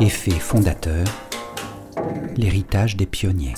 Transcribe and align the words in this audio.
Effet 0.00 0.32
fondateur, 0.32 1.06
l'héritage 2.36 2.96
des 2.96 3.06
pionniers. 3.06 3.54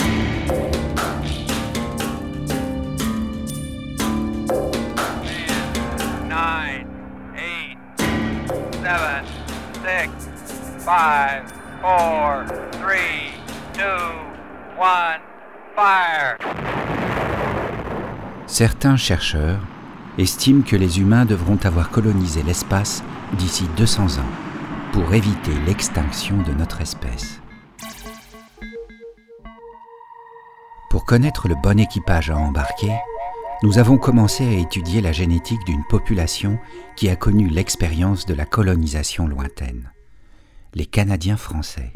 Certains 18.46 18.96
chercheurs 18.96 19.60
estiment 20.16 20.62
que 20.62 20.76
les 20.76 20.98
humains 20.98 21.26
devront 21.26 21.58
avoir 21.64 21.90
colonisé 21.90 22.42
l'espace 22.42 23.02
d'ici 23.34 23.64
200 23.76 24.18
ans 24.18 24.32
pour 24.92 25.12
éviter 25.14 25.52
l'extinction 25.66 26.36
de 26.42 26.52
notre 26.52 26.80
espèce. 26.80 27.40
Pour 30.90 31.04
connaître 31.04 31.48
le 31.48 31.54
bon 31.62 31.78
équipage 31.78 32.30
à 32.30 32.36
embarquer, 32.38 32.92
nous 33.62 33.78
avons 33.78 33.98
commencé 33.98 34.46
à 34.46 34.58
étudier 34.58 35.00
la 35.00 35.12
génétique 35.12 35.64
d'une 35.66 35.84
population 35.84 36.58
qui 36.94 37.08
a 37.08 37.16
connu 37.16 37.48
l'expérience 37.48 38.26
de 38.26 38.34
la 38.34 38.44
colonisation 38.44 39.26
lointaine, 39.26 39.90
les 40.74 40.86
Canadiens 40.86 41.36
français. 41.36 41.92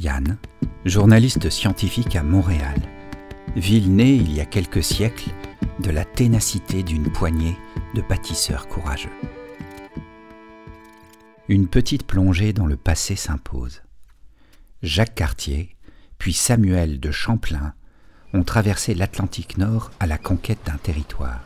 Yann, 0.00 0.36
journaliste 0.84 1.48
scientifique 1.48 2.16
à 2.16 2.22
Montréal, 2.22 2.80
ville 3.54 3.94
née 3.94 4.14
il 4.14 4.34
y 4.34 4.40
a 4.40 4.46
quelques 4.46 4.82
siècles 4.82 5.30
de 5.82 5.90
la 5.90 6.04
ténacité 6.04 6.82
d'une 6.82 7.10
poignée 7.10 7.56
de 7.94 8.02
bâtisseurs 8.02 8.68
courageux. 8.68 9.12
Une 11.48 11.66
petite 11.66 12.06
plongée 12.06 12.52
dans 12.52 12.66
le 12.66 12.76
passé 12.76 13.16
s'impose. 13.16 13.82
Jacques 14.82 15.14
Cartier, 15.14 15.76
puis 16.18 16.32
Samuel 16.32 17.00
de 17.00 17.10
Champlain 17.10 17.74
ont 18.32 18.44
traversé 18.44 18.94
l'Atlantique 18.94 19.58
Nord 19.58 19.90
à 20.00 20.06
la 20.06 20.18
conquête 20.18 20.60
d'un 20.64 20.78
territoire. 20.78 21.40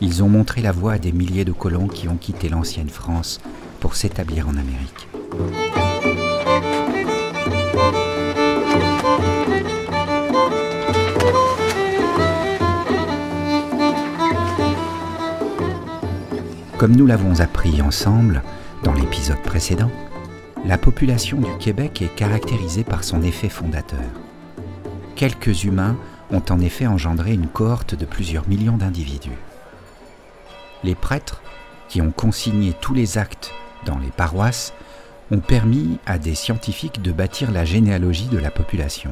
Ils 0.00 0.22
ont 0.22 0.28
montré 0.28 0.62
la 0.62 0.72
voie 0.72 0.94
à 0.94 0.98
des 0.98 1.12
milliers 1.12 1.44
de 1.44 1.52
colons 1.52 1.88
qui 1.88 2.08
ont 2.08 2.16
quitté 2.16 2.48
l'ancienne 2.48 2.88
France 2.88 3.40
pour 3.80 3.96
s'établir 3.96 4.48
en 4.48 4.56
Amérique. 4.56 5.08
Comme 16.78 16.94
nous 16.94 17.06
l'avons 17.06 17.40
appris 17.40 17.82
ensemble 17.82 18.40
dans 18.84 18.92
l'épisode 18.92 19.42
précédent, 19.42 19.90
la 20.64 20.78
population 20.78 21.40
du 21.40 21.50
Québec 21.58 22.02
est 22.02 22.14
caractérisée 22.14 22.84
par 22.84 23.02
son 23.02 23.20
effet 23.22 23.48
fondateur. 23.48 23.98
Quelques 25.16 25.64
humains 25.64 25.96
ont 26.30 26.42
en 26.50 26.60
effet 26.60 26.86
engendré 26.86 27.32
une 27.32 27.48
cohorte 27.48 27.96
de 27.96 28.04
plusieurs 28.04 28.48
millions 28.48 28.76
d'individus. 28.76 29.36
Les 30.84 30.94
prêtres, 30.94 31.42
qui 31.88 32.00
ont 32.00 32.12
consigné 32.12 32.74
tous 32.80 32.94
les 32.94 33.18
actes 33.18 33.52
dans 33.84 33.98
les 33.98 34.12
paroisses, 34.12 34.72
ont 35.32 35.40
permis 35.40 35.98
à 36.06 36.16
des 36.16 36.36
scientifiques 36.36 37.02
de 37.02 37.10
bâtir 37.10 37.50
la 37.50 37.64
généalogie 37.64 38.28
de 38.28 38.38
la 38.38 38.52
population. 38.52 39.10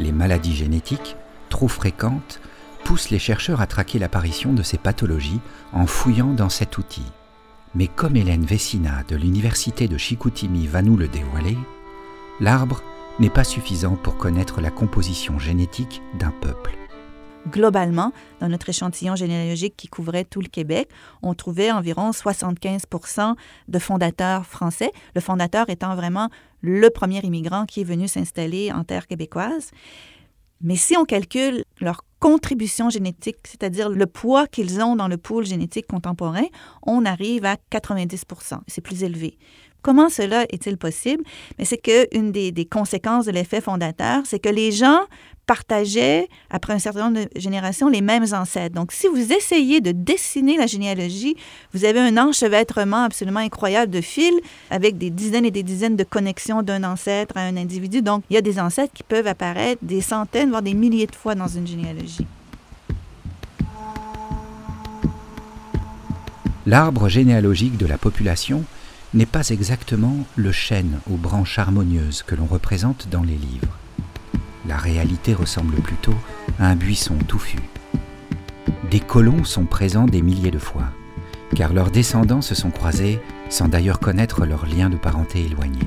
Les 0.00 0.10
maladies 0.10 0.56
génétiques, 0.56 1.14
trop 1.50 1.68
fréquentes, 1.68 2.40
poussent 2.86 3.10
les 3.10 3.18
chercheurs 3.18 3.60
à 3.60 3.66
traquer 3.66 3.98
l'apparition 3.98 4.52
de 4.52 4.62
ces 4.62 4.78
pathologies 4.78 5.40
en 5.72 5.88
fouillant 5.88 6.32
dans 6.32 6.48
cet 6.48 6.78
outil. 6.78 7.02
Mais 7.74 7.88
comme 7.88 8.14
Hélène 8.14 8.46
Vecina 8.46 9.02
de 9.08 9.16
l'université 9.16 9.88
de 9.88 9.98
Chicoutimi 9.98 10.68
va 10.68 10.82
nous 10.82 10.96
le 10.96 11.08
dévoiler, 11.08 11.58
l'arbre 12.38 12.84
n'est 13.18 13.28
pas 13.28 13.42
suffisant 13.42 13.96
pour 13.96 14.16
connaître 14.16 14.60
la 14.60 14.70
composition 14.70 15.36
génétique 15.40 16.00
d'un 16.20 16.30
peuple. 16.30 16.76
Globalement, 17.50 18.12
dans 18.40 18.48
notre 18.48 18.68
échantillon 18.68 19.16
généalogique 19.16 19.74
qui 19.76 19.88
couvrait 19.88 20.24
tout 20.24 20.40
le 20.40 20.48
Québec, 20.48 20.88
on 21.22 21.34
trouvait 21.34 21.72
environ 21.72 22.12
75 22.12 22.82
de 23.66 23.78
fondateurs 23.80 24.46
français, 24.46 24.92
le 25.16 25.20
fondateur 25.20 25.68
étant 25.70 25.96
vraiment 25.96 26.28
le 26.60 26.88
premier 26.90 27.18
immigrant 27.24 27.66
qui 27.66 27.80
est 27.80 27.84
venu 27.84 28.06
s'installer 28.06 28.70
en 28.70 28.84
terre 28.84 29.08
québécoise. 29.08 29.72
Mais 30.60 30.76
si 30.76 30.96
on 30.96 31.04
calcule 31.04 31.64
leur 31.80 32.02
contribution 32.18 32.90
génétique, 32.90 33.36
c'est-à-dire 33.44 33.88
le 33.88 34.06
poids 34.06 34.46
qu'ils 34.46 34.80
ont 34.80 34.96
dans 34.96 35.08
le 35.08 35.16
pool 35.16 35.44
génétique 35.44 35.86
contemporain, 35.86 36.46
on 36.82 37.04
arrive 37.04 37.44
à 37.44 37.56
90 37.70 38.24
C'est 38.66 38.80
plus 38.80 39.02
élevé. 39.02 39.38
Comment 39.82 40.08
cela 40.08 40.44
est-il 40.50 40.78
possible? 40.78 41.22
Mais 41.58 41.64
c'est 41.64 41.78
qu'une 41.78 42.32
des, 42.32 42.50
des 42.50 42.64
conséquences 42.64 43.26
de 43.26 43.30
l'effet 43.30 43.60
fondateur, 43.60 44.22
c'est 44.24 44.40
que 44.40 44.48
les 44.48 44.72
gens 44.72 45.00
partageaient, 45.46 46.28
après 46.50 46.72
un 46.72 46.78
certain 46.78 47.08
nombre 47.08 47.24
de 47.24 47.40
générations, 47.40 47.88
les 47.88 48.00
mêmes 48.00 48.26
ancêtres. 48.32 48.74
Donc, 48.74 48.92
si 48.92 49.06
vous 49.06 49.32
essayez 49.32 49.80
de 49.80 49.92
dessiner 49.92 50.56
la 50.56 50.66
généalogie, 50.66 51.36
vous 51.72 51.84
avez 51.84 52.00
un 52.00 52.16
enchevêtrement 52.18 53.04
absolument 53.04 53.40
incroyable 53.40 53.92
de 53.92 54.00
fils 54.00 54.34
avec 54.70 54.98
des 54.98 55.10
dizaines 55.10 55.44
et 55.44 55.50
des 55.50 55.62
dizaines 55.62 55.96
de 55.96 56.04
connexions 56.04 56.62
d'un 56.62 56.84
ancêtre 56.84 57.36
à 57.36 57.40
un 57.40 57.56
individu. 57.56 58.02
Donc, 58.02 58.24
il 58.30 58.34
y 58.34 58.36
a 58.36 58.42
des 58.42 58.58
ancêtres 58.58 58.92
qui 58.92 59.02
peuvent 59.02 59.26
apparaître 59.26 59.82
des 59.82 60.00
centaines, 60.00 60.50
voire 60.50 60.62
des 60.62 60.74
milliers 60.74 61.06
de 61.06 61.14
fois 61.14 61.34
dans 61.34 61.48
une 61.48 61.66
généalogie. 61.66 62.26
L'arbre 66.66 67.08
généalogique 67.08 67.76
de 67.76 67.86
la 67.86 67.96
population 67.96 68.64
n'est 69.14 69.24
pas 69.24 69.48
exactement 69.50 70.16
le 70.34 70.50
chêne 70.50 70.98
aux 71.08 71.16
branches 71.16 71.60
harmonieuses 71.60 72.24
que 72.24 72.34
l'on 72.34 72.46
représente 72.46 73.08
dans 73.08 73.22
les 73.22 73.36
livres. 73.36 73.78
La 74.68 74.76
réalité 74.76 75.32
ressemble 75.32 75.76
plutôt 75.76 76.14
à 76.58 76.66
un 76.66 76.74
buisson 76.74 77.16
touffu. 77.28 77.58
Des 78.90 78.98
colons 78.98 79.44
sont 79.44 79.64
présents 79.64 80.06
des 80.06 80.22
milliers 80.22 80.50
de 80.50 80.58
fois, 80.58 80.86
car 81.54 81.72
leurs 81.72 81.92
descendants 81.92 82.42
se 82.42 82.56
sont 82.56 82.70
croisés 82.70 83.20
sans 83.48 83.68
d'ailleurs 83.68 84.00
connaître 84.00 84.44
leur 84.44 84.66
lien 84.66 84.90
de 84.90 84.96
parenté 84.96 85.44
éloigné. 85.44 85.82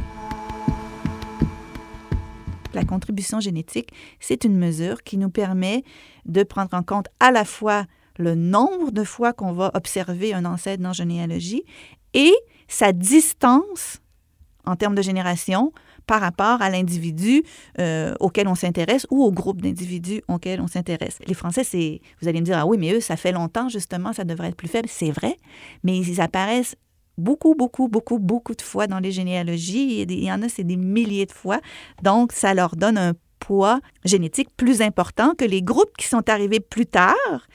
La 2.74 2.86
contribution 2.86 3.42
génétique, 3.42 3.92
c'est 4.22 4.46
une 4.46 4.58
mesure 4.58 5.04
qui 5.04 5.18
nous 5.18 5.30
permet 5.30 5.84
de 6.26 6.44
prendre 6.44 6.74
en 6.74 6.84
compte 6.84 7.08
à 7.20 7.32
la 7.32 7.44
fois 7.44 7.86
le 8.18 8.36
nombre 8.36 8.92
de 8.92 9.04
fois 9.04 9.34
qu'on 9.34 9.52
va 9.52 9.72
observer 9.74 10.34
un 10.34 10.46
ancêtre 10.46 10.82
dans 10.82 10.94
généalogie 10.94 11.64
et 12.14 12.34
sa 12.70 12.94
distance 12.94 14.00
en 14.66 14.76
termes 14.76 14.96
de 14.96 15.02
génération 15.02 15.74
par 16.10 16.22
rapport 16.22 16.60
à 16.64 16.72
l'individu 16.72 17.44
euh, 17.78 18.16
auquel 18.20 18.48
on 18.48 18.56
s'intéresse 18.56 19.06
ou 19.12 19.24
au 19.24 19.32
groupe 19.32 19.62
d'individus 19.62 20.24
auquel 20.28 20.60
on 20.60 20.66
s'intéresse. 20.66 21.20
Les 21.28 21.36
Français, 21.36 21.64
c'est, 21.64 22.02
vous 22.20 22.28
allez 22.28 22.40
me 22.40 22.46
dire, 22.46 22.58
ah 22.58 22.66
oui, 22.66 22.80
mais 22.80 22.94
eux, 22.94 23.00
ça 23.00 23.16
fait 23.16 23.32
longtemps, 23.32 23.70
justement, 23.70 24.12
ça 24.12 24.24
devrait 24.24 24.48
être 24.48 24.56
plus 24.56 24.68
faible. 24.68 24.90
C'est 24.90 25.12
vrai, 25.12 25.38
mais 25.84 25.96
ils 25.96 26.20
apparaissent 26.20 26.76
beaucoup, 27.20 27.54
beaucoup, 27.54 27.90
beaucoup, 27.90 28.18
beaucoup 28.18 28.56
de 28.56 28.62
fois 28.64 28.88
dans 28.88 28.98
les 28.98 29.12
généalogies. 29.12 30.02
Il 30.02 30.24
y 30.24 30.32
en 30.32 30.42
a, 30.42 30.50
c'est 30.50 30.64
des 30.64 30.78
milliers 30.78 31.28
de 31.28 31.32
fois. 31.32 31.60
Donc, 32.02 32.32
ça 32.32 32.56
leur 32.56 32.76
donne 32.76 32.98
un 32.98 33.14
poids 33.40 33.80
génétique 34.04 34.50
plus 34.58 34.82
important 34.82 35.36
que 35.38 35.46
les 35.46 35.62
groupes 35.62 35.96
qui 35.96 36.08
sont 36.08 36.28
arrivés 36.28 36.60
plus 36.60 36.88
tard 36.88 37.48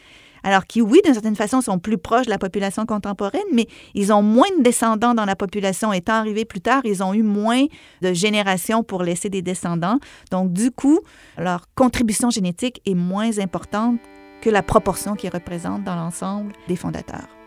alors 0.44 0.66
qui, 0.66 0.82
oui, 0.82 1.00
d'une 1.04 1.14
certaine 1.14 1.34
façon, 1.34 1.60
sont 1.60 1.78
plus 1.78 1.98
proches 1.98 2.26
de 2.26 2.30
la 2.30 2.38
population 2.38 2.86
contemporaine, 2.86 3.42
mais 3.52 3.66
ils 3.94 4.12
ont 4.12 4.22
moins 4.22 4.48
de 4.58 4.62
descendants 4.62 5.14
dans 5.14 5.24
la 5.24 5.34
population. 5.34 5.92
Étant 5.92 6.12
arrivés 6.12 6.44
plus 6.44 6.60
tard, 6.60 6.82
ils 6.84 7.02
ont 7.02 7.14
eu 7.14 7.22
moins 7.22 7.64
de 8.02 8.12
générations 8.12 8.84
pour 8.84 9.02
laisser 9.02 9.30
des 9.30 9.42
descendants. 9.42 9.98
Donc, 10.30 10.52
du 10.52 10.70
coup, 10.70 11.00
leur 11.38 11.66
contribution 11.74 12.30
génétique 12.30 12.80
est 12.86 12.94
moins 12.94 13.38
importante 13.38 13.98
que 14.42 14.50
la 14.50 14.62
proportion 14.62 15.14
qu'ils 15.14 15.30
représentent 15.30 15.84
dans 15.84 15.96
l'ensemble 15.96 16.52
des 16.68 16.76
fondateurs. 16.76 17.43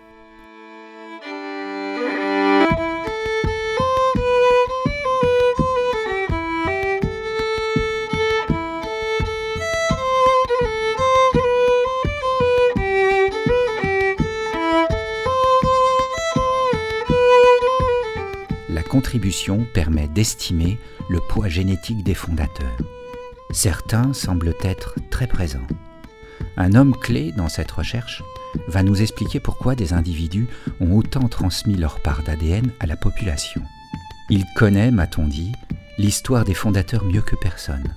Contribution 19.07 19.65
permet 19.73 20.09
d'estimer 20.09 20.77
le 21.07 21.21
poids 21.29 21.47
génétique 21.47 22.03
des 22.03 22.13
fondateurs. 22.13 22.77
Certains 23.51 24.11
semblent 24.11 24.53
être 24.61 24.95
très 25.09 25.27
présents. 25.27 25.65
Un 26.57 26.73
homme 26.73 26.93
clé 26.93 27.31
dans 27.31 27.47
cette 27.47 27.71
recherche 27.71 28.21
va 28.67 28.83
nous 28.83 29.01
expliquer 29.01 29.39
pourquoi 29.39 29.75
des 29.75 29.93
individus 29.93 30.49
ont 30.81 30.97
autant 30.97 31.29
transmis 31.29 31.77
leur 31.77 32.01
part 32.01 32.21
d'ADN 32.23 32.69
à 32.81 32.85
la 32.85 32.97
population. 32.97 33.61
Il 34.29 34.43
connaît, 34.57 34.91
m'a-t-on 34.91 35.25
dit, 35.25 35.53
l'histoire 35.97 36.43
des 36.43 36.53
fondateurs 36.53 37.05
mieux 37.05 37.21
que 37.21 37.37
personne. 37.37 37.93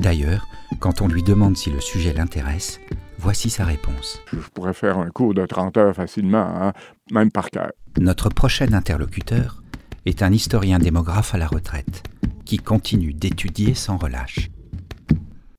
D'ailleurs, 0.00 0.46
quand 0.80 1.00
on 1.00 1.08
lui 1.08 1.22
demande 1.22 1.56
si 1.56 1.70
le 1.70 1.80
sujet 1.80 2.12
l'intéresse, 2.12 2.78
Voici 3.22 3.50
sa 3.50 3.64
réponse. 3.64 4.20
Je 4.32 4.38
pourrais 4.52 4.72
faire 4.72 4.98
un 4.98 5.08
cours 5.08 5.32
de 5.32 5.46
30 5.46 5.76
heures 5.76 5.94
facilement, 5.94 6.44
hein, 6.60 6.72
même 7.12 7.30
par 7.30 7.50
cœur. 7.50 7.70
Notre 8.00 8.30
prochain 8.30 8.72
interlocuteur 8.72 9.61
est 10.06 10.22
un 10.22 10.32
historien 10.32 10.78
démographe 10.78 11.34
à 11.34 11.38
la 11.38 11.46
retraite 11.46 12.02
qui 12.44 12.58
continue 12.58 13.14
d'étudier 13.14 13.74
sans 13.74 13.96
relâche. 13.96 14.50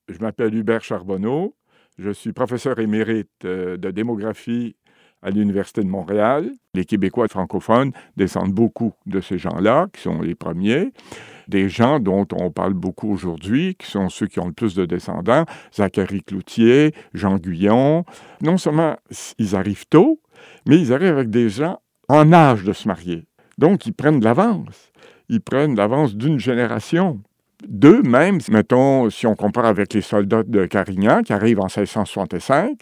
Je 0.10 0.20
m'appelle 0.20 0.54
Hubert 0.54 0.84
Charbonneau. 0.84 1.56
Je 1.98 2.10
suis 2.10 2.34
professeur 2.34 2.80
émérite 2.80 3.30
euh, 3.46 3.78
de 3.78 3.92
démographie 3.92 4.76
à 5.22 5.30
l'Université 5.30 5.82
de 5.82 5.88
Montréal. 5.88 6.52
Les 6.74 6.86
Québécois 6.86 7.28
francophones 7.28 7.92
descendent 8.18 8.52
beaucoup 8.52 8.94
de 9.06 9.22
ces 9.22 9.38
gens-là, 9.38 9.88
qui 9.94 10.02
sont 10.02 10.22
les 10.22 10.36
premiers. 10.36 10.92
Des 11.48 11.70
gens 11.70 12.00
dont 12.00 12.28
on 12.34 12.52
parle 12.52 12.74
beaucoup 12.74 13.12
aujourd'hui, 13.12 13.76
qui 13.76 13.90
sont 13.90 14.10
ceux 14.10 14.28
qui 14.28 14.40
ont 14.40 14.48
le 14.48 14.54
plus 14.54 14.76
de 14.76 14.86
descendants, 14.86 15.46
Zachary 15.74 16.22
Cloutier, 16.22 16.94
Jean 17.14 17.38
Guyon. 17.38 18.06
Non 18.42 18.58
seulement 18.58 18.98
ils 19.40 19.56
arrivent 19.56 19.88
tôt, 19.88 20.20
mais 20.68 20.80
ils 20.80 20.94
arrivent 20.94 21.14
avec 21.14 21.30
des 21.30 21.50
gens 21.50 21.80
en 22.10 22.34
âge 22.34 22.64
de 22.64 22.74
se 22.74 22.88
marier. 22.88 23.26
Donc, 23.58 23.86
ils 23.86 23.94
prennent 23.94 24.24
l'avance. 24.24 24.92
Ils 25.30 25.42
prennent 25.42 25.76
l'avance 25.76 26.16
d'une 26.16 26.40
génération. 26.40 27.22
Deux, 27.68 28.02
même, 28.02 28.40
mettons, 28.50 29.10
si 29.10 29.26
on 29.26 29.36
compare 29.36 29.66
avec 29.66 29.94
les 29.94 30.02
soldats 30.02 30.44
de 30.44 30.66
Carignan 30.66 31.22
qui 31.22 31.32
arrivent 31.34 31.62
en 31.62 31.68
1665, 31.68 32.78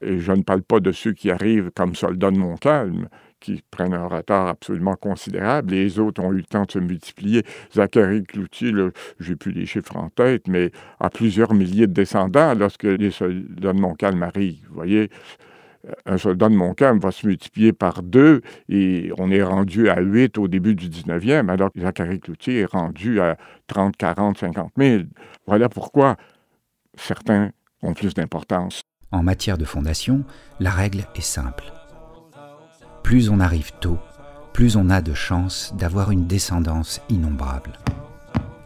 et 0.00 0.18
je 0.18 0.32
ne 0.32 0.42
parle 0.42 0.62
pas 0.62 0.80
de 0.80 0.90
ceux 0.90 1.12
qui 1.12 1.30
arrivent 1.30 1.70
comme 1.74 1.94
soldats 1.94 2.30
de 2.30 2.38
Montcalm, 2.38 3.08
qui 3.40 3.62
prennent 3.70 3.94
un 3.94 4.06
retard 4.06 4.46
absolument 4.48 4.94
considérable. 4.94 5.74
Les 5.74 5.98
autres 5.98 6.22
ont 6.22 6.32
eu 6.32 6.38
le 6.38 6.44
temps 6.44 6.64
de 6.64 6.70
se 6.70 6.78
multiplier. 6.78 7.42
Zachary 7.74 8.22
Cloutier, 8.22 8.72
j'ai 9.20 9.36
plus 9.36 9.52
les 9.52 9.66
chiffres 9.66 9.96
en 9.96 10.08
tête, 10.08 10.48
mais 10.48 10.70
a 11.00 11.10
plusieurs 11.10 11.52
milliers 11.52 11.86
de 11.86 11.92
descendants 11.92 12.54
lorsque 12.54 12.84
les 12.84 13.10
soldats 13.10 13.72
de 13.72 13.80
Montcalm 13.80 14.22
arrivent. 14.22 14.66
Vous 14.68 14.74
voyez, 14.74 15.10
un 16.06 16.18
soldat 16.18 16.48
de 16.48 16.54
Montcalm 16.54 16.98
va 17.00 17.10
se 17.10 17.26
multiplier 17.26 17.72
par 17.72 18.02
deux 18.02 18.42
et 18.68 19.12
on 19.18 19.30
est 19.30 19.42
rendu 19.42 19.88
à 19.88 20.00
huit 20.00 20.38
au 20.38 20.48
début 20.48 20.74
du 20.74 20.88
19e, 20.88 21.48
alors 21.48 21.72
que 21.72 21.80
Zachary 21.80 22.20
Cloutier 22.20 22.60
est 22.60 22.70
rendu 22.70 23.20
à 23.20 23.36
30, 23.66 23.96
40, 23.96 24.38
50 24.38 24.72
000. 24.76 25.02
Voilà 25.46 25.68
pourquoi 25.68 26.16
certains 26.94 27.50
ont 27.82 27.94
plus 27.94 28.14
d'importance. 28.14 28.82
En 29.10 29.22
matière 29.22 29.58
de 29.58 29.64
fondation, 29.64 30.24
la 30.60 30.70
règle 30.70 31.04
est 31.14 31.20
simple. 31.20 31.64
Plus 33.02 33.28
on 33.28 33.40
arrive 33.40 33.72
tôt, 33.80 33.98
plus 34.52 34.76
on 34.76 34.88
a 34.88 35.02
de 35.02 35.14
chances 35.14 35.74
d'avoir 35.76 36.12
une 36.12 36.26
descendance 36.26 37.00
innombrable. 37.08 37.72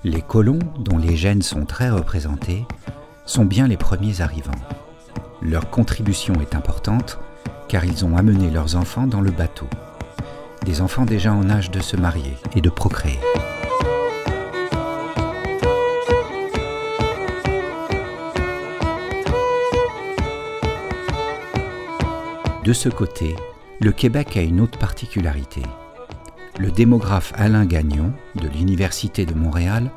Les 0.05 0.23
colons, 0.23 0.61
dont 0.79 0.99
les 0.99 1.17
gènes 1.17 1.43
sont 1.43 1.65
très 1.65 1.91
représentés, 1.91 2.65
sont 3.25 3.45
bien 3.45 3.67
les 3.67 3.77
premiers 3.77 4.21
arrivants. 4.21 4.53
Leur 5.49 5.71
contribution 5.71 6.35
est 6.41 6.57
importante 6.57 7.21
car 7.69 7.85
ils 7.85 8.05
ont 8.05 8.17
amené 8.17 8.51
leurs 8.51 8.75
enfants 8.75 9.07
dans 9.07 9.21
le 9.21 9.31
bateau. 9.31 9.69
Des 10.65 10.81
enfants 10.81 11.05
déjà 11.05 11.33
en 11.33 11.49
âge 11.51 11.71
de 11.71 11.79
se 11.79 11.97
marier 11.97 12.35
et 12.57 12.61
de 12.61 12.69
procréer. 12.69 13.21
De 22.65 22.73
ce 22.73 22.89
côté, 22.89 23.37
le 23.81 23.93
Québec 23.93 24.37
a 24.37 24.43
une 24.43 24.61
autre 24.61 24.81
particularité. 24.81 25.63
Le 26.59 26.73
démographe 26.73 27.33
Alain 27.37 27.67
Gagnon, 27.67 28.13
de 28.35 28.49
l'Université 28.49 29.25
de 29.25 29.35
Montréal, 29.35 29.93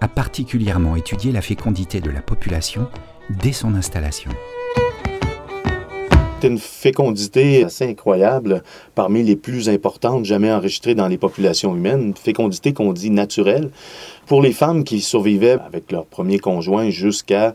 a 0.00 0.06
particulièrement 0.06 0.94
étudié 0.94 1.32
la 1.32 1.42
fécondité 1.42 2.00
de 2.00 2.10
la 2.10 2.22
population 2.22 2.88
dès 3.30 3.52
son 3.52 3.74
installation 3.74 4.30
une 6.48 6.58
fécondité 6.58 7.64
assez 7.64 7.86
incroyable, 7.86 8.62
parmi 8.94 9.22
les 9.22 9.36
plus 9.36 9.68
importantes 9.68 10.24
jamais 10.24 10.52
enregistrées 10.52 10.94
dans 10.94 11.08
les 11.08 11.18
populations 11.18 11.74
humaines, 11.74 12.02
une 12.02 12.16
fécondité 12.16 12.72
qu'on 12.72 12.92
dit 12.92 13.10
naturelle. 13.10 13.70
Pour 14.26 14.42
les 14.42 14.52
femmes 14.52 14.84
qui 14.84 15.00
survivaient 15.00 15.58
avec 15.66 15.90
leur 15.90 16.06
premier 16.06 16.38
conjoint 16.38 16.90
jusqu'à 16.90 17.54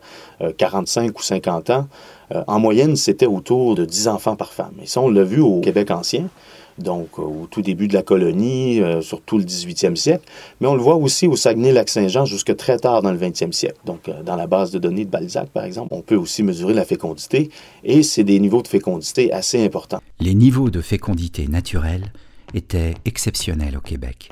45 0.57 1.09
euh, 1.09 1.11
ou 1.15 1.21
50 1.21 1.69
ans, 1.69 1.87
euh, 2.33 2.43
en 2.47 2.59
moyenne, 2.59 2.95
c'était 2.95 3.25
autour 3.25 3.75
de 3.75 3.85
10 3.85 4.07
enfants 4.09 4.35
par 4.35 4.51
femme. 4.51 4.73
Et 4.81 4.87
ça, 4.87 5.01
on 5.01 5.09
l'a 5.09 5.23
vu 5.23 5.39
au 5.39 5.61
Québec 5.61 5.91
ancien 5.91 6.29
donc 6.77 7.09
euh, 7.17 7.23
au 7.23 7.47
tout 7.49 7.61
début 7.61 7.87
de 7.87 7.93
la 7.93 8.03
colonie, 8.03 8.81
euh, 8.81 9.01
surtout 9.01 9.37
le 9.37 9.43
18e 9.43 9.95
siècle, 9.95 10.25
mais 10.61 10.67
on 10.67 10.75
le 10.75 10.81
voit 10.81 10.95
aussi 10.95 11.27
au 11.27 11.35
Saguenay-Lac-Saint-Jean 11.35 12.25
jusque 12.25 12.55
très 12.55 12.77
tard 12.77 13.01
dans 13.01 13.11
le 13.11 13.17
20e 13.17 13.51
siècle. 13.51 13.77
Donc 13.85 14.07
euh, 14.09 14.23
dans 14.23 14.35
la 14.35 14.47
base 14.47 14.71
de 14.71 14.79
données 14.79 15.05
de 15.05 15.09
Balzac, 15.09 15.49
par 15.49 15.63
exemple, 15.63 15.93
on 15.93 16.01
peut 16.01 16.15
aussi 16.15 16.43
mesurer 16.43 16.73
la 16.73 16.85
fécondité, 16.85 17.49
et 17.83 18.03
c'est 18.03 18.23
des 18.23 18.39
niveaux 18.39 18.61
de 18.61 18.67
fécondité 18.67 19.31
assez 19.31 19.63
importants. 19.63 20.01
Les 20.19 20.35
niveaux 20.35 20.69
de 20.69 20.81
fécondité 20.81 21.47
naturelle 21.47 22.11
étaient 22.53 22.93
exceptionnels 23.05 23.77
au 23.77 23.81
Québec, 23.81 24.29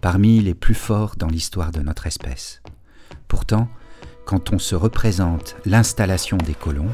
parmi 0.00 0.40
les 0.40 0.54
plus 0.54 0.74
forts 0.74 1.14
dans 1.18 1.28
l'histoire 1.28 1.70
de 1.72 1.80
notre 1.80 2.06
espèce. 2.06 2.60
Pourtant, 3.28 3.68
quand 4.24 4.52
on 4.52 4.58
se 4.58 4.74
représente 4.74 5.56
l'installation 5.66 6.38
des 6.38 6.54
colons, 6.54 6.90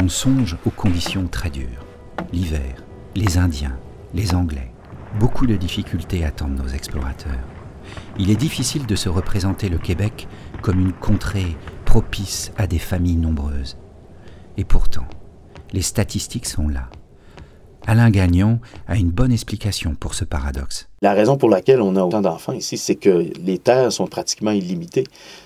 on 0.00 0.08
songe 0.08 0.56
aux 0.66 0.70
conditions 0.70 1.26
très 1.26 1.50
dures. 1.50 1.84
L'hiver, 2.32 2.84
les 3.14 3.38
Indiens, 3.38 3.78
les 4.16 4.34
Anglais. 4.34 4.72
Beaucoup 5.20 5.46
de 5.46 5.56
difficultés 5.56 6.24
attendent 6.24 6.58
nos 6.58 6.68
explorateurs. 6.68 7.44
Il 8.18 8.30
est 8.30 8.36
difficile 8.36 8.86
de 8.86 8.96
se 8.96 9.10
représenter 9.10 9.68
le 9.68 9.76
Québec 9.76 10.26
comme 10.62 10.80
une 10.80 10.94
contrée 10.94 11.56
propice 11.84 12.50
à 12.56 12.66
des 12.66 12.78
familles 12.78 13.16
nombreuses. 13.16 13.76
Et 14.56 14.64
pourtant, 14.64 15.06
les 15.72 15.82
statistiques 15.82 16.46
sont 16.46 16.68
là. 16.68 16.88
Alain 17.86 18.10
Gagnon 18.10 18.58
a 18.88 18.96
une 18.96 19.10
bonne 19.10 19.30
explication 19.30 19.94
pour 19.94 20.14
ce 20.14 20.24
paradoxe. 20.24 20.88
La 21.02 21.12
raison 21.12 21.36
pour 21.36 21.50
laquelle 21.50 21.82
on 21.82 21.94
a 21.94 22.02
autant 22.02 22.22
d'enfants 22.22 22.54
ici, 22.54 22.78
c'est 22.78 22.96
que 22.96 23.30
les 23.44 23.58
terres 23.58 23.92
sont 23.92 24.06
pratiquement 24.06 24.50
illimitées. 24.50 25.04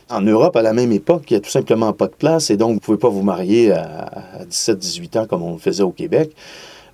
En 0.09 0.23
Europe, 0.23 0.57
à 0.57 0.63
la 0.63 0.73
même 0.73 0.93
époque, 0.93 1.25
il 1.29 1.35
n'y 1.35 1.39
a 1.39 1.41
tout 1.41 1.51
simplement 1.51 1.93
pas 1.93 2.07
de 2.07 2.15
place 2.15 2.51
et 2.51 2.57
donc 2.57 2.69
vous 2.69 2.75
ne 2.75 2.81
pouvez 2.81 2.99
pas 2.99 3.11
vous 3.11 3.23
marier 3.23 3.73
à 3.73 4.45
17-18 4.49 5.19
ans 5.19 5.27
comme 5.27 5.43
on 5.43 5.53
le 5.53 5.59
faisait 5.59 5.83
au 5.83 5.91
Québec. 5.91 6.35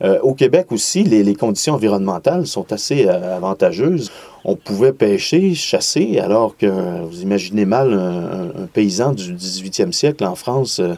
Euh, 0.02 0.18
au 0.20 0.34
Québec 0.34 0.72
aussi, 0.72 1.02
les, 1.04 1.34
conditions 1.34 1.74
environnementales 1.74 2.46
sont 2.46 2.72
assez 2.72 3.06
euh, 3.06 3.36
avantageuses. 3.36 4.10
On 4.44 4.56
pouvait 4.56 4.92
pêcher, 4.92 5.54
chasser, 5.54 6.18
alors 6.18 6.56
que 6.56 6.66
vous 6.66 7.22
imaginez 7.22 7.64
mal 7.64 7.92
un, 7.94 8.66
paysan 8.66 9.12
du 9.12 9.34
18e 9.34 9.92
siècle 9.92 10.24
en 10.24 10.34
France. 10.34 10.80
Euh, 10.80 10.94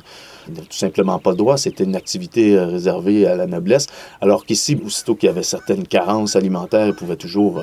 tout 0.49 0.77
simplement 0.77 1.19
pas 1.19 1.35
droit, 1.35 1.59
c'était 1.59 1.85
une 1.85 1.97
activité 1.97 2.59
réservée 2.59 3.27
à 3.27 3.37
la 3.37 3.47
noblesse, 3.47 3.87
alors 4.23 4.47
qu'ici, 4.47 4.81
aussitôt 4.83 5.15
qu'il 5.15 5.27
y 5.27 5.31
avait 5.31 5.43
certaines 5.43 5.87
carences 5.87 6.37
alimentaires, 6.37 6.87
il 6.87 6.95
pouvait 6.95 7.17
toujours 7.17 7.61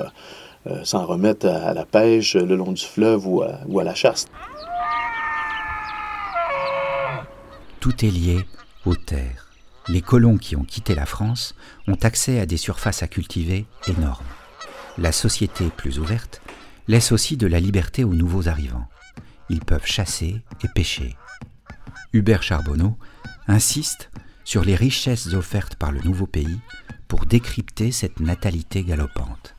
s'en 0.83 1.03
remettre 1.07 1.47
à, 1.47 1.73
la 1.73 1.83
pêche 1.85 2.35
le 2.35 2.55
long 2.55 2.73
du 2.73 2.85
fleuve 2.85 3.25
ou 3.27 3.41
à 3.41 3.83
la 3.83 3.95
chasse. 3.95 4.27
Tout 7.79 8.05
est 8.05 8.11
lié 8.11 8.45
aux 8.85 8.95
terres 8.95 9.44
les 9.87 10.01
colons 10.01 10.37
qui 10.37 10.55
ont 10.55 10.63
quitté 10.63 10.95
la 10.95 11.05
France 11.05 11.55
ont 11.87 11.97
accès 12.01 12.39
à 12.39 12.45
des 12.45 12.57
surfaces 12.57 13.03
à 13.03 13.07
cultiver 13.07 13.65
énormes. 13.87 14.25
La 14.97 15.11
société 15.11 15.69
plus 15.75 15.99
ouverte 15.99 16.41
laisse 16.87 17.11
aussi 17.11 17.37
de 17.37 17.47
la 17.47 17.59
liberté 17.59 18.03
aux 18.03 18.13
nouveaux 18.13 18.47
arrivants. 18.47 18.87
Ils 19.49 19.63
peuvent 19.63 19.85
chasser 19.85 20.41
et 20.63 20.67
pêcher. 20.73 21.15
Hubert 22.13 22.43
Charbonneau 22.43 22.97
insiste 23.47 24.09
sur 24.43 24.63
les 24.63 24.75
richesses 24.75 25.33
offertes 25.33 25.75
par 25.75 25.91
le 25.91 26.01
nouveau 26.01 26.27
pays 26.27 26.59
pour 27.07 27.25
décrypter 27.25 27.91
cette 27.91 28.19
natalité 28.19 28.83
galopante 28.83 29.54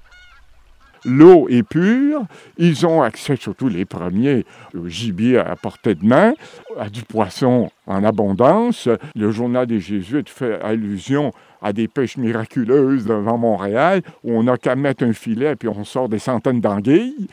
l'eau 1.07 1.49
est 1.49 1.63
pure, 1.63 2.25
ils 2.59 2.85
ont 2.87 3.03
accès, 3.03 3.37
surtout 3.37 3.69
les 3.69 3.85
premiers, 3.85 4.45
au 4.77 4.89
gibier 4.89 5.39
à 5.39 5.57
portée 5.57 5.95
de 5.95 6.05
main, 6.05 6.35
à 6.79 6.91
du 6.91 7.03
poisson 7.03 7.71
en 7.87 8.05
abondance. 8.05 8.89
Le 9.15 9.31
journal 9.31 9.67
des 9.67 9.81
Jésuites 9.81 10.29
fait 10.29 10.61
allusion 10.61 11.33
à 11.63 11.73
des 11.73 11.89
pêches 11.89 12.17
miraculeuses 12.17 13.07
devant 13.07 13.39
Montréal, 13.39 14.03
où 14.25 14.33
on 14.33 14.43
n'a 14.43 14.59
qu'à 14.59 14.77
mettre 14.77 15.05
un 15.05 15.13
filet 15.13 15.57
puis 15.57 15.69
on 15.69 15.85
sort 15.85 16.09
des 16.09 16.19
centaines 16.19 16.61
d'anguilles. 16.61 17.29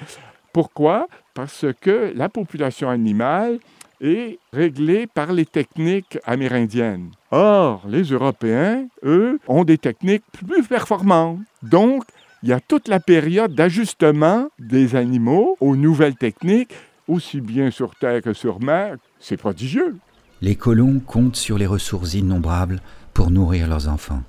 Pourquoi? 0.54 1.08
Parce 1.34 1.66
que 1.82 2.14
la 2.16 2.30
population 2.30 2.90
animale 2.90 3.58
est 4.00 4.38
réglée 4.52 5.08
par 5.08 5.32
les 5.32 5.46
techniques 5.46 6.20
amérindiennes. 6.26 7.10
Or, 7.32 7.84
les 7.88 8.04
Européens, 8.04 8.86
eux, 9.04 9.40
ont 9.48 9.64
des 9.64 9.78
techniques 9.78 10.24
plus 10.32 10.64
performantes. 10.64 11.40
Donc, 11.64 12.04
il 12.44 12.50
y 12.50 12.54
a 12.54 12.60
toute 12.60 12.90
la 12.90 13.00
période 13.00 13.56
d'ajustement 13.56 14.50
des 14.60 14.98
animaux 14.98 15.56
aux 15.62 15.78
nouvelles 15.78 16.18
techniques, 16.18 16.74
aussi 17.08 17.40
bien 17.40 17.72
sur 17.72 17.96
terre 17.96 18.22
que 18.22 18.34
sur 18.34 18.62
mer. 18.62 18.98
C'est 19.18 19.38
prodigieux. 19.38 19.96
Les 20.42 20.58
colons 20.58 21.00
comptent 21.00 21.38
sur 21.38 21.58
les 21.58 21.66
ressources 21.66 22.16
innombrables 22.16 22.82
pour 23.14 23.32
nourrir 23.32 23.70
leurs 23.70 23.88
enfants. 23.88 24.24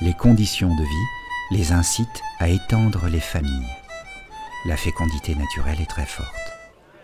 Les 0.00 0.14
conditions 0.14 0.68
de 0.68 0.82
vie 0.82 1.58
les 1.58 1.72
incitent 1.72 2.22
à 2.38 2.48
étendre 2.48 3.08
les 3.10 3.20
familles. 3.20 3.74
La 4.64 4.76
fécondité 4.76 5.34
naturelle 5.34 5.80
est 5.80 5.90
très 5.90 6.06
forte. 6.06 6.30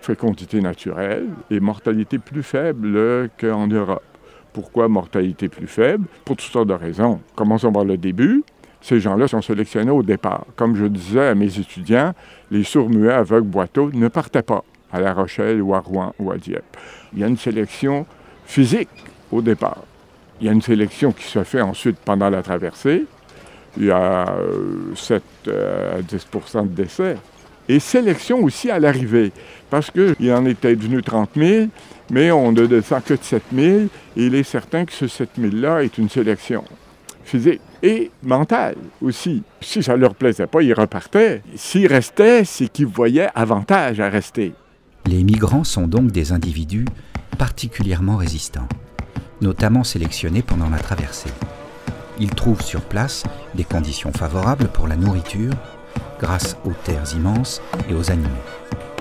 Fécondité 0.03 0.61
naturelle 0.61 1.31
et 1.51 1.59
mortalité 1.59 2.19
plus 2.19 2.45
faible 2.45 3.29
qu'en 3.41 3.67
Europe. 3.67 4.05
Pourquoi 4.53 4.87
mortalité 4.87 5.49
plus 5.49 5.67
faible? 5.67 6.07
Pour 6.25 6.37
toutes 6.37 6.51
sortes 6.51 6.69
de 6.69 6.75
raisons. 6.75 7.21
Commençons 7.35 7.73
par 7.73 7.85
le 7.85 7.97
début. 7.97 8.45
Ces 8.83 8.99
gens-là 8.99 9.29
sont 9.29 9.41
sélectionnés 9.41 9.93
au 9.93 10.03
départ. 10.03 10.45
Comme 10.57 10.75
je 10.75 10.87
disais 10.87 11.29
à 11.29 11.35
mes 11.35 11.59
étudiants, 11.59 12.15
les 12.51 12.65
sourds-muets 12.65 13.13
aveugles 13.13 13.47
boiteux 13.47 13.91
ne 13.93 14.09
partaient 14.09 14.43
pas 14.43 14.65
à 14.93 15.01
La 15.01 15.15
Rochelle 15.15 15.63
ou 15.63 15.75
à 15.75 15.79
Rouen 15.79 16.13
ou 16.19 16.33
à 16.33 16.37
Dieppe. 16.37 16.77
Il 17.13 17.21
y 17.21 17.25
a 17.25 17.29
une 17.29 17.39
sélection 17.39 18.05
physique 18.45 18.89
au 19.31 19.41
départ. 19.41 19.85
Il 20.41 20.47
y 20.47 20.49
a 20.51 20.53
une 20.53 20.63
sélection 20.63 21.13
qui 21.13 21.23
se 21.23 21.45
fait 21.45 21.61
ensuite 21.61 21.97
pendant 22.05 22.29
la 22.29 22.43
traversée. 22.43 23.05
Il 23.79 23.85
y 23.85 23.91
a 23.93 24.27
7 24.97 25.23
euh, 25.47 25.99
à 25.99 26.03
10% 26.03 26.63
de 26.63 26.83
décès. 26.83 27.17
Et 27.69 27.79
sélection 27.79 28.43
aussi 28.43 28.69
à 28.71 28.81
l'arrivée, 28.81 29.31
parce 29.71 29.93
qu'il 29.93 30.33
en 30.33 30.45
était 30.45 30.75
devenu 30.75 31.01
30 31.01 31.31
000, 31.37 31.67
mais 32.11 32.33
on 32.33 32.51
ne 32.51 32.67
descend 32.67 33.03
que 33.05 33.15
de 33.15 33.23
7 33.23 33.43
000, 33.55 33.71
et 33.77 33.89
il 34.17 34.35
est 34.35 34.43
certain 34.43 34.85
que 34.85 34.93
ce 34.93 35.07
7 35.07 35.31
000-là 35.41 35.85
est 35.85 35.97
une 35.97 36.09
sélection 36.09 36.65
physique 37.25 37.61
et 37.83 38.11
mentale 38.23 38.77
aussi. 39.01 39.43
Si 39.61 39.83
ça 39.83 39.97
leur 39.97 40.15
plaisait 40.15 40.47
pas, 40.47 40.63
ils 40.63 40.73
repartaient. 40.73 41.43
S'ils 41.57 41.87
restaient, 41.87 42.45
c'est 42.45 42.69
qu'ils 42.69 42.87
voyaient 42.87 43.29
avantage 43.35 44.01
à 44.01 44.09
rester. 44.09 44.53
Les 45.07 45.25
migrants 45.25 45.65
sont 45.65 45.89
donc 45.89 46.13
des 46.13 46.33
individus 46.33 46.87
particulièrement 47.39 48.17
résistants, 48.17 48.69
notamment 49.41 49.85
sélectionnés 49.85 50.43
pendant 50.43 50.71
la 50.71 50.79
traversée. 50.79 51.31
Ils 52.21 52.31
trouvent 52.31 52.63
sur 52.63 52.83
place 52.83 53.25
des 53.55 53.65
conditions 53.65 54.13
favorables 54.13 54.69
pour 54.69 54.87
la 54.87 54.97
nourriture 54.97 55.55
grâce 56.21 56.57
aux 56.65 56.73
terres 56.85 57.17
immenses 57.17 57.61
et 57.91 57.95
aux 57.95 58.11
animaux. 58.13 58.29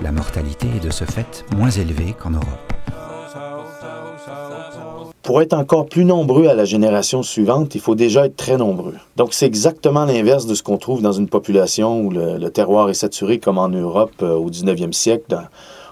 La 0.02 0.10
mortalité 0.10 0.66
est 0.76 0.84
de 0.84 0.90
ce 0.90 1.04
fait 1.04 1.44
moins 1.54 1.70
élevée 1.70 2.14
qu'en 2.18 2.30
Europe. 2.30 2.72
Pour 5.22 5.40
être 5.40 5.52
encore 5.52 5.86
plus 5.86 6.04
nombreux 6.04 6.48
à 6.48 6.54
la 6.54 6.64
génération 6.64 7.22
suivante, 7.22 7.76
il 7.76 7.80
faut 7.80 7.94
déjà 7.94 8.26
être 8.26 8.34
très 8.34 8.56
nombreux. 8.56 8.96
Donc 9.16 9.34
c'est 9.34 9.46
exactement 9.46 10.04
l'inverse 10.04 10.46
de 10.46 10.54
ce 10.56 10.64
qu'on 10.64 10.78
trouve 10.78 11.00
dans 11.00 11.12
une 11.12 11.28
population 11.28 12.00
où 12.00 12.10
le, 12.10 12.50
terroir 12.50 12.90
est 12.90 12.94
saturé 12.94 13.38
comme 13.38 13.56
en 13.56 13.68
Europe 13.68 14.10
euh, 14.22 14.34
au 14.34 14.50
19e 14.50 14.92
siècle. 14.92 15.36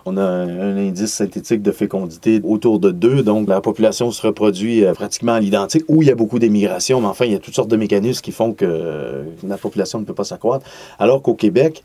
on 0.04 0.16
a 0.16 0.22
un, 0.22 0.76
indice 0.76 1.12
synthétique 1.12 1.62
de 1.62 1.70
fécondité 1.70 2.40
autour 2.42 2.80
de 2.80 2.90
2, 2.90 3.22
donc 3.22 3.49
la 3.49 3.60
population 3.60 4.10
se 4.10 4.26
reproduit 4.26 4.84
euh, 4.84 4.94
pratiquement 4.94 5.34
à 5.34 5.40
l'identique, 5.40 5.84
où 5.87 6.02
il 6.02 6.08
y 6.08 6.10
a 6.10 6.16
beaucoup 6.16 6.40
d'émigration, 6.40 7.00
mais 7.00 7.06
enfin, 7.06 7.26
il 7.26 7.32
y 7.32 7.37
a 7.37 7.38
toutes 7.38 7.54
sortes 7.54 7.70
de 7.70 7.76
mécanismes 7.76 8.22
qui 8.22 8.32
font 8.32 8.52
que 8.52 8.64
euh, 8.64 9.22
la 9.46 9.58
population 9.58 10.00
ne 10.00 10.04
peut 10.04 10.14
pas 10.14 10.25
s'accroître. 10.25 10.66
Alors 10.99 11.22
qu'au 11.22 11.34
Québec, 11.34 11.84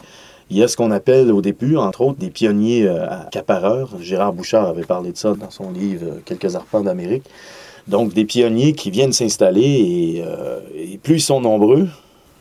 il 0.49 0.57
y 0.57 0.63
a 0.63 0.67
ce 0.67 0.77
qu'on 0.77 0.91
appelle 0.91 1.31
au 1.31 1.41
début, 1.41 1.75
entre 1.75 2.01
autres, 2.01 2.19
des 2.19 2.29
pionniers 2.29 2.87
euh, 2.87 3.09
accapareurs. 3.09 3.89
Gérard 3.99 4.33
Bouchard 4.33 4.67
avait 4.67 4.83
parlé 4.83 5.11
de 5.11 5.17
ça 5.17 5.33
dans 5.33 5.49
son 5.49 5.71
livre 5.71 6.05
euh, 6.05 6.19
Quelques 6.23 6.55
arpents 6.55 6.81
d'Amérique. 6.81 7.23
Donc, 7.87 8.13
des 8.13 8.25
pionniers 8.25 8.73
qui 8.73 8.91
viennent 8.91 9.13
s'installer 9.13 9.61
et, 9.61 10.23
euh, 10.25 10.59
plus 11.01 11.15
ils 11.15 11.21
sont 11.21 11.41
nombreux, 11.41 11.87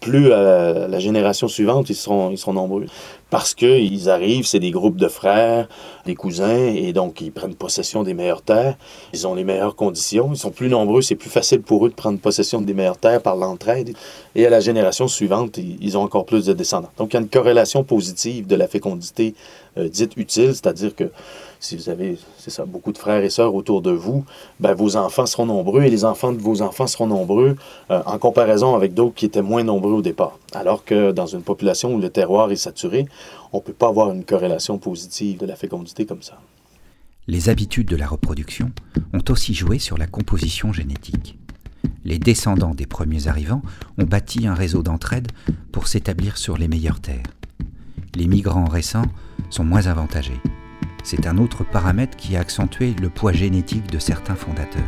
plus 0.01 0.33
à 0.33 0.87
la 0.89 0.99
génération 0.99 1.49
suivante, 1.49 1.89
ils 1.89 1.95
seront, 1.95 2.31
ils 2.31 2.39
seront 2.39 2.53
nombreux. 2.53 2.87
Parce 3.35 3.53
qu'ils 3.53 4.09
arrivent, 4.11 4.47
c'est 4.47 4.61
des 4.61 4.71
groupes 4.71 4.95
de 4.97 5.09
frères, 5.09 5.67
des 6.07 6.15
cousins, 6.15 6.67
et 6.73 6.93
donc 6.93 7.21
ils 7.21 7.33
prennent 7.33 7.57
possession 7.57 8.05
des 8.05 8.15
meilleures 8.15 8.43
terres. 8.43 8.77
Ils 9.13 9.27
ont 9.27 9.35
les 9.35 9.43
meilleures 9.43 9.75
conditions. 9.75 10.31
Ils 10.33 10.37
sont 10.37 10.53
plus 10.53 10.69
nombreux, 10.69 11.03
c'est 11.03 11.17
plus 11.17 11.31
facile 11.31 11.61
pour 11.61 11.85
eux 11.85 11.89
de 11.89 11.97
prendre 11.97 12.21
possession 12.21 12.61
des 12.61 12.75
meilleures 12.75 12.97
terres 12.97 13.21
par 13.21 13.35
l'entraide. 13.35 13.97
Et 14.37 14.47
à 14.47 14.51
la 14.51 14.61
génération 14.61 15.09
suivante, 15.09 15.59
ils 15.59 15.99
ont 15.99 16.03
encore 16.03 16.27
plus 16.27 16.47
de 16.47 16.53
descendants. 16.53 16.93
Donc 16.97 17.13
il 17.13 17.15
y 17.15 17.17
a 17.17 17.23
une 17.23 17.29
corrélation 17.29 17.83
positive 17.83 18.47
de 18.47 18.55
la 18.55 18.69
fécondité 18.69 19.35
euh, 19.79 19.89
dite 19.89 20.17
utile, 20.17 20.51
c'est-à-dire 20.51 20.95
que 20.95 21.11
si 21.65 21.77
vous 21.77 21.89
avez, 21.89 22.19
c'est 22.37 22.51
ça, 22.51 22.67
beaucoup 22.67 22.93
de 22.93 22.99
frères 22.99 23.25
et 23.25 23.31
sœurs 23.31 23.55
autour 23.55 23.81
de 23.81 23.91
vous, 23.91 24.25
ben, 24.61 24.75
vos 24.75 24.97
enfants 24.97 25.25
seront 25.25 25.47
nombreux 25.47 25.83
et 25.83 25.91
les 25.91 26.05
enfants 26.05 26.33
de 26.33 26.39
vos 26.39 26.61
enfants 26.61 26.87
seront 26.87 27.07
nombreux 27.07 27.57
euh, 27.91 28.03
en 28.05 28.19
comparaison 28.19 28.75
avec 28.75 28.93
d'autres 28.93 29.15
qui 29.15 29.25
étaient 29.25 29.43
moins 29.43 29.65
nombreux 29.65 29.93
au 29.93 30.03
départ. 30.03 30.39
Alors 30.53 30.85
que 30.85 31.11
dans 31.13 31.27
une 31.27 31.43
population 31.43 31.95
où 31.95 31.99
le 31.99 32.11
terroir 32.11 32.53
est 32.53 32.57
saturé, 32.57 33.07
on 33.53 33.59
ne 33.59 33.63
peut 33.63 33.73
pas 33.73 33.89
avoir 33.89 34.11
une 34.11 34.25
corrélation 34.25 34.77
positive 34.77 35.39
de 35.39 35.47
la 35.47 35.57
fécondité 35.57 36.05
comme 36.05 36.23
ça. 36.23 36.39
Les 37.27 37.49
habitudes 37.49 37.89
de 37.89 37.97
la 37.97 38.07
reproduction 38.07 38.71
ont 39.15 39.25
aussi 39.31 39.55
joué 39.55 39.79
sur 39.79 39.97
la 39.97 40.07
composition 40.07 40.73
génétique. 40.75 41.39
Les 42.05 42.19
descendants 42.19 42.75
des 42.75 42.87
premiers 42.87 43.29
arrivants 43.29 43.63
ont 43.97 44.05
bâti 44.05 44.47
un 44.47 44.55
réseau 44.55 44.83
d'entraide 44.83 45.29
pour 45.73 45.89
s'établir 45.89 46.37
sur 46.37 46.59
les 46.59 46.69
meilleures 46.69 47.01
terres. 47.01 47.23
Les 48.15 48.27
migrants 48.27 48.67
récents 48.67 49.07
sont 49.49 49.65
moins 49.65 49.87
avantagés. 49.87 50.41
C'est 51.07 51.27
un 51.27 51.37
autre 51.37 51.65
paramètre 51.65 52.17
qui 52.17 52.35
a 52.35 52.41
accentué 52.41 52.95
le 52.95 53.11
poids 53.11 53.33
génétique 53.33 53.91
de 53.91 53.99
certains 53.99 54.35
fondateurs. 54.35 54.83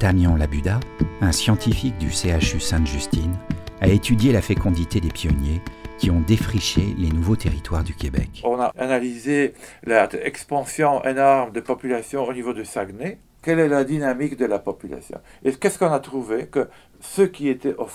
Damien 0.00 0.38
Labuda, 0.38 0.80
un 1.20 1.32
scientifique 1.32 1.98
du 1.98 2.08
CHU 2.08 2.60
Sainte-Justine, 2.60 3.36
a 3.82 3.88
étudié 3.88 4.32
la 4.32 4.40
fécondité 4.40 5.00
des 5.00 5.10
pionniers 5.10 5.60
qui 5.98 6.10
ont 6.10 6.22
défriché 6.22 6.94
les 6.96 7.10
nouveaux 7.10 7.36
territoires 7.36 7.84
du 7.84 7.94
Québec. 7.94 8.40
On 8.42 8.58
a 8.58 8.72
analysé 8.78 9.52
l'expansion 9.84 11.04
énorme 11.04 11.52
de 11.52 11.60
population 11.60 12.24
au 12.26 12.32
niveau 12.32 12.54
de 12.54 12.64
Saguenay. 12.64 13.18
Quelle 13.42 13.58
est 13.58 13.68
la 13.68 13.84
dynamique 13.84 14.38
de 14.38 14.46
la 14.46 14.58
population? 14.58 15.20
Et 15.44 15.52
qu'est-ce 15.52 15.78
qu'on 15.78 15.92
a 15.92 16.00
trouvé? 16.00 16.46
Que 16.46 16.70
ceux 17.00 17.26
qui 17.26 17.48
étaient 17.48 17.74
au 17.74 17.86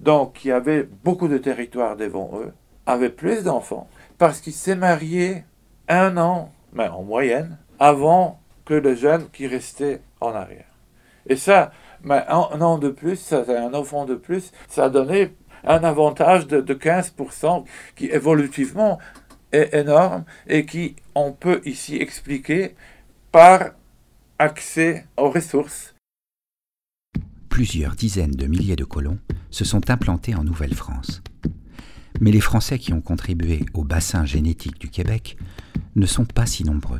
donc 0.00 0.32
qui 0.32 0.50
avaient 0.50 0.88
beaucoup 1.04 1.28
de 1.28 1.36
territoires 1.36 1.96
devant 1.96 2.30
eux, 2.36 2.54
avaient 2.86 3.10
plus 3.10 3.44
d'enfants 3.44 3.88
parce 4.16 4.40
qu'ils 4.40 4.54
s'est 4.54 4.74
marié 4.74 5.44
un 5.90 6.16
an, 6.16 6.52
mais 6.72 6.88
en 6.88 7.02
moyenne, 7.02 7.58
avant 7.78 8.40
que 8.64 8.74
le 8.74 8.94
jeune 8.94 9.28
qui 9.30 9.46
restait 9.46 10.00
en 10.20 10.30
arrière. 10.30 10.64
Et 11.26 11.36
ça, 11.36 11.72
un 12.08 12.60
an 12.60 12.78
de 12.78 12.88
plus, 12.88 13.16
ça, 13.16 13.44
un 13.48 13.74
enfant 13.74 14.06
de 14.06 14.14
plus, 14.14 14.52
ça 14.68 14.84
a 14.84 14.88
donné 14.88 15.34
un 15.64 15.84
avantage 15.84 16.46
de, 16.46 16.60
de 16.60 16.74
15% 16.74 17.64
qui 17.96 18.06
évolutivement 18.06 18.98
est 19.52 19.74
énorme 19.74 20.24
et 20.46 20.64
qui 20.64 20.96
on 21.14 21.32
peut 21.32 21.60
ici 21.64 21.96
expliquer 21.96 22.74
par 23.32 23.70
accès 24.38 25.06
aux 25.16 25.30
ressources. 25.30 25.94
Plusieurs 27.48 27.94
dizaines 27.94 28.30
de 28.30 28.46
milliers 28.46 28.76
de 28.76 28.84
colons 28.84 29.18
se 29.50 29.64
sont 29.64 29.90
implantés 29.90 30.34
en 30.34 30.44
Nouvelle-France. 30.44 31.22
Mais 32.20 32.30
les 32.30 32.40
Français 32.40 32.78
qui 32.78 32.92
ont 32.92 33.00
contribué 33.00 33.64
au 33.74 33.82
bassin 33.82 34.24
génétique 34.26 34.78
du 34.78 34.88
Québec 34.88 35.36
ne 35.96 36.06
sont 36.06 36.26
pas 36.26 36.46
si 36.46 36.64
nombreux. 36.64 36.98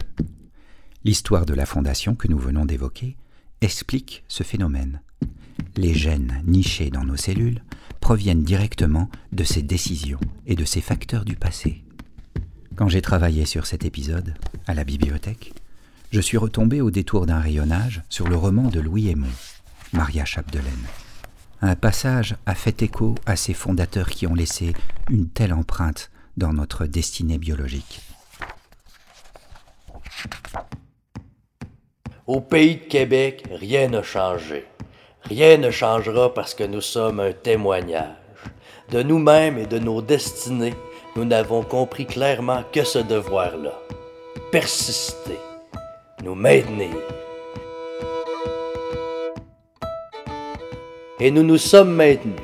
L'histoire 1.04 1.46
de 1.46 1.54
la 1.54 1.66
fondation 1.66 2.14
que 2.14 2.28
nous 2.28 2.38
venons 2.38 2.64
d'évoquer 2.64 3.16
explique 3.60 4.24
ce 4.28 4.42
phénomène. 4.42 5.00
Les 5.76 5.94
gènes 5.94 6.42
nichés 6.46 6.90
dans 6.90 7.04
nos 7.04 7.16
cellules 7.16 7.62
proviennent 8.00 8.42
directement 8.42 9.10
de 9.32 9.44
ces 9.44 9.62
décisions 9.62 10.20
et 10.46 10.54
de 10.54 10.64
ces 10.64 10.80
facteurs 10.80 11.24
du 11.24 11.36
passé. 11.36 11.84
Quand 12.76 12.88
j'ai 12.88 13.02
travaillé 13.02 13.44
sur 13.44 13.66
cet 13.66 13.84
épisode, 13.84 14.34
à 14.66 14.74
la 14.74 14.84
bibliothèque, 14.84 15.52
je 16.10 16.20
suis 16.20 16.38
retombé 16.38 16.80
au 16.80 16.90
détour 16.90 17.26
d'un 17.26 17.38
rayonnage 17.38 18.02
sur 18.08 18.26
le 18.26 18.36
roman 18.36 18.68
de 18.68 18.80
Louis 18.80 19.08
Aymon, 19.08 19.28
Maria 19.92 20.24
Chapdelaine. 20.24 20.86
Un 21.62 21.76
passage 21.76 22.36
a 22.46 22.54
fait 22.54 22.82
écho 22.82 23.14
à 23.26 23.36
ces 23.36 23.52
fondateurs 23.52 24.08
qui 24.08 24.26
ont 24.26 24.34
laissé 24.34 24.72
une 25.10 25.28
telle 25.28 25.52
empreinte 25.52 26.10
dans 26.38 26.54
notre 26.54 26.86
destinée 26.86 27.36
biologique. 27.36 28.00
Au 32.26 32.40
pays 32.40 32.76
de 32.76 32.84
Québec, 32.84 33.44
rien 33.50 33.88
n'a 33.88 34.02
changé. 34.02 34.64
Rien 35.24 35.58
ne 35.58 35.70
changera 35.70 36.32
parce 36.32 36.54
que 36.54 36.64
nous 36.64 36.80
sommes 36.80 37.20
un 37.20 37.32
témoignage. 37.32 38.16
De 38.90 39.02
nous-mêmes 39.02 39.58
et 39.58 39.66
de 39.66 39.78
nos 39.78 40.00
destinées, 40.00 40.74
nous 41.14 41.24
n'avons 41.24 41.62
compris 41.62 42.06
clairement 42.06 42.64
que 42.72 42.84
ce 42.84 43.00
devoir-là. 43.00 43.78
Persister, 44.50 45.38
nous 46.24 46.34
maintenir, 46.34 46.96
et 51.20 51.30
nous 51.30 51.42
nous 51.42 51.58
sommes 51.58 51.94
maintenus, 51.94 52.40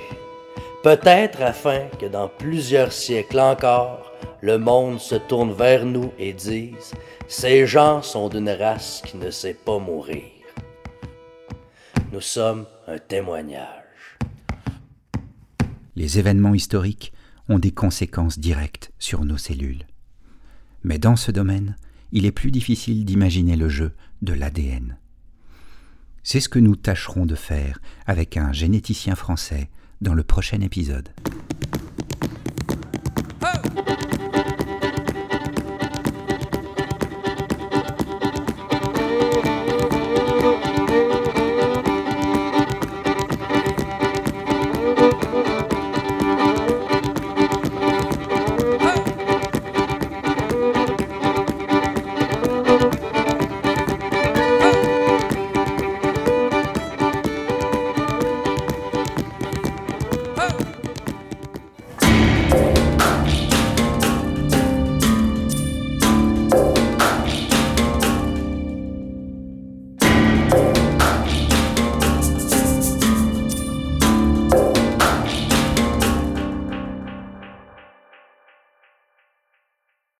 peut-être 0.82 1.40
afin 1.40 1.86
que 1.98 2.06
dans 2.06 2.28
plusieurs 2.28 2.92
siècles 2.92 3.40
encore, 3.40 4.12
le 4.42 4.58
monde 4.58 5.00
se 5.00 5.14
tourne 5.14 5.52
vers 5.52 5.86
nous 5.86 6.12
et 6.18 6.34
dise, 6.34 6.92
ces 7.26 7.66
gens 7.66 8.02
sont 8.02 8.28
d'une 8.28 8.50
race 8.50 9.02
qui 9.06 9.16
ne 9.16 9.30
sait 9.30 9.54
pas 9.54 9.78
mourir. 9.78 10.22
Nous 12.12 12.20
sommes 12.20 12.66
un 12.86 12.98
témoignage. 12.98 14.18
Les 15.96 16.18
événements 16.18 16.54
historiques 16.54 17.12
ont 17.48 17.58
des 17.58 17.72
conséquences 17.72 18.38
directes 18.38 18.92
sur 18.98 19.24
nos 19.24 19.38
cellules. 19.38 19.86
Mais 20.84 20.98
dans 20.98 21.16
ce 21.16 21.30
domaine, 21.30 21.76
il 22.12 22.26
est 22.26 22.32
plus 22.32 22.50
difficile 22.50 23.04
d'imaginer 23.04 23.56
le 23.56 23.68
jeu 23.68 23.92
de 24.20 24.34
l'ADN. 24.34 24.98
C'est 26.28 26.40
ce 26.40 26.48
que 26.48 26.58
nous 26.58 26.74
tâcherons 26.74 27.24
de 27.24 27.36
faire 27.36 27.78
avec 28.04 28.36
un 28.36 28.52
généticien 28.52 29.14
français 29.14 29.70
dans 30.00 30.12
le 30.12 30.24
prochain 30.24 30.60
épisode. 30.60 31.10